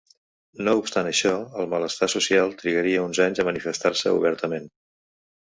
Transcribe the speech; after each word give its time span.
No 0.67 0.71
obstant 0.77 1.09
això, 1.09 1.33
el 1.63 1.69
malestar 1.73 2.09
social 2.13 2.57
trigaria 2.63 3.05
uns 3.11 3.21
anys 3.27 3.43
a 3.45 3.47
manifestar-se 3.51 4.17
obertament. 4.19 4.69